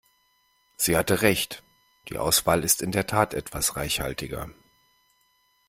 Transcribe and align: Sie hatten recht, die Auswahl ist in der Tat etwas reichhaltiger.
Sie 0.77 0.97
hatten 0.97 1.17
recht, 1.19 1.61
die 2.09 2.17
Auswahl 2.17 2.63
ist 2.63 2.81
in 2.81 2.91
der 2.91 3.05
Tat 3.05 3.35
etwas 3.35 3.75
reichhaltiger. 3.75 4.49